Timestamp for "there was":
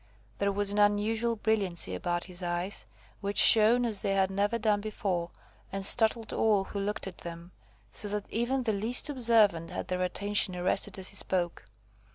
0.39-0.71